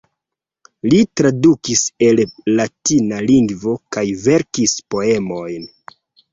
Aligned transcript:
Li 0.93 1.01
tradukis 1.21 1.83
el 2.07 2.23
latina 2.61 3.21
lingvo 3.29 3.77
kaj 3.99 4.07
verkis 4.27 4.77
poemojn. 4.93 5.73